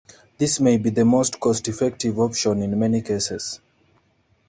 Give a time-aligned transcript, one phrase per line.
[0.39, 3.59] This may be the most cost-effective option in many cases.